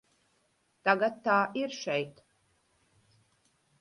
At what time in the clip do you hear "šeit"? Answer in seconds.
1.81-2.25